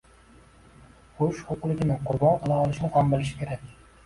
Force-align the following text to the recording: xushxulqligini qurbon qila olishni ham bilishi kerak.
xushxulqligini 1.19 1.99
qurbon 2.09 2.41
qila 2.47 2.59
olishni 2.63 2.91
ham 2.97 3.13
bilishi 3.17 3.39
kerak. 3.45 3.71